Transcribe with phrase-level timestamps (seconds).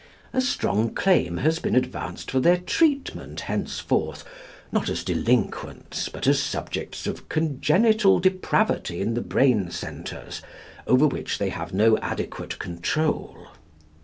[0.33, 4.23] A strong claim has been advanced for their treatment henceforth,
[4.71, 10.41] not as delinquents, but as subjects of congenital depravity in the brain centres,
[10.87, 13.49] over which they have no adequate control.